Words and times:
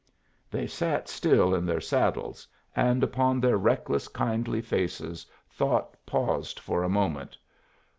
They 0.49 0.65
sat 0.65 1.07
still 1.09 1.53
in 1.53 1.63
their 1.63 1.79
saddles, 1.79 2.47
and 2.75 3.03
upon 3.03 3.39
their 3.39 3.55
reckless, 3.57 4.07
kindly 4.07 4.59
faces 4.59 5.27
thought 5.47 5.95
paused 6.07 6.57
for 6.59 6.81
a 6.81 6.89
moment. 6.89 7.37